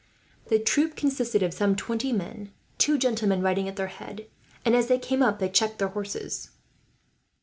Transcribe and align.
The 0.47 0.57
troop 0.57 0.95
consisted 0.95 1.43
of 1.43 1.53
some 1.53 1.75
twenty 1.75 2.11
men, 2.11 2.51
two 2.79 2.97
gentlemen 2.97 3.43
riding 3.43 3.67
at 3.67 3.75
their 3.75 3.85
head; 3.85 4.25
and 4.65 4.75
as 4.75 4.87
they 4.87 4.97
came 4.97 5.21
up, 5.21 5.37
they 5.37 5.47
checked 5.47 5.77
their 5.77 5.89
horses. 5.89 6.49